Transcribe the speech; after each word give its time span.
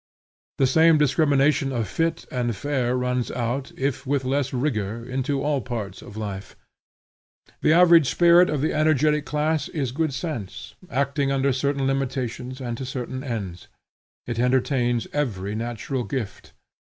The 0.57 0.65
same 0.65 0.97
discrimination 0.97 1.71
of 1.71 1.87
fit 1.87 2.25
and 2.31 2.55
fair 2.55 2.97
runs 2.97 3.29
out, 3.29 3.71
if 3.77 4.07
with 4.07 4.25
less 4.25 4.51
rigor, 4.51 5.07
into 5.07 5.43
all 5.43 5.61
parts 5.61 6.01
of 6.01 6.17
life. 6.17 6.55
The 7.61 7.73
average 7.73 8.09
spirit 8.09 8.49
of 8.49 8.61
the 8.61 8.73
energetic 8.73 9.27
class 9.27 9.67
is 9.69 9.91
good 9.91 10.11
sense, 10.11 10.73
acting 10.89 11.31
under 11.31 11.53
certain 11.53 11.85
limitations 11.85 12.59
and 12.59 12.75
to 12.79 12.83
certain 12.85 13.23
ends. 13.23 13.67
It 14.25 14.39
entertains 14.39 15.05
every 15.13 15.53
natural 15.53 16.03
gift. 16.03 16.53